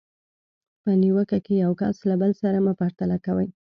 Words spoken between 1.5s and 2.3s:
یو کس له